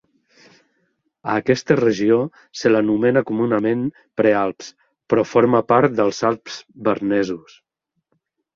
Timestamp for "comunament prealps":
3.33-4.73